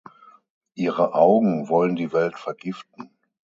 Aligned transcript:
Ihre 0.73 1.13
Augen 1.13 1.69
wollen 1.69 1.95
die 1.95 2.11
Welt 2.11 2.35
vergiften. 2.39 3.11